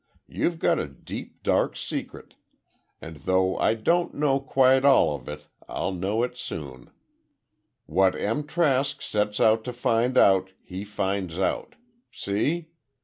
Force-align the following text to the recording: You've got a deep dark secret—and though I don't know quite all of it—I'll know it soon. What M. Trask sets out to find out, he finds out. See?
You've 0.27 0.57
got 0.57 0.79
a 0.79 0.87
deep 0.87 1.43
dark 1.43 1.77
secret—and 1.77 3.17
though 3.17 3.55
I 3.59 3.75
don't 3.75 4.15
know 4.15 4.39
quite 4.39 4.83
all 4.83 5.13
of 5.13 5.29
it—I'll 5.29 5.91
know 5.91 6.23
it 6.23 6.35
soon. 6.35 6.89
What 7.85 8.15
M. 8.15 8.45
Trask 8.47 8.99
sets 9.03 9.39
out 9.39 9.63
to 9.65 9.73
find 9.73 10.17
out, 10.17 10.53
he 10.63 10.83
finds 10.83 11.37
out. 11.37 11.75
See? 12.11 12.69